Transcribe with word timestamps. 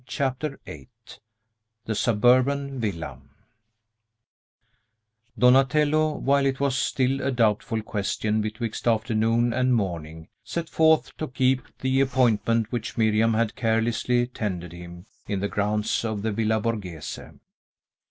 CHAPTER 0.07 0.59
VIII 0.65 0.89
THE 1.85 1.93
SUBURBAN 1.93 2.79
VILLA 2.79 3.21
Donatello, 5.37 6.13
while 6.17 6.47
it 6.47 6.59
was 6.59 6.75
still 6.75 7.21
a 7.21 7.29
doubtful 7.31 7.83
question 7.83 8.41
betwixt 8.41 8.87
afternoon 8.87 9.53
and 9.53 9.75
morning, 9.75 10.29
set 10.43 10.69
forth 10.69 11.15
to 11.17 11.27
keep 11.27 11.61
the 11.81 12.01
appointment 12.01 12.71
which 12.71 12.97
Miriam 12.97 13.35
had 13.35 13.55
carelessly 13.55 14.25
tendered 14.25 14.73
him 14.73 15.05
in 15.27 15.39
the 15.39 15.47
grounds 15.47 16.03
of 16.03 16.23
the 16.23 16.31
Villa 16.31 16.59
Borghese. 16.59 17.19